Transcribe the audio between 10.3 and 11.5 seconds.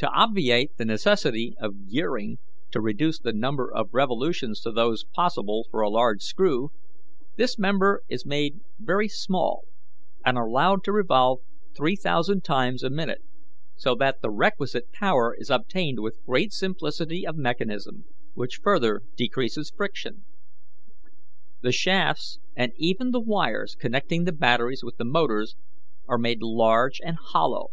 allowed to revolve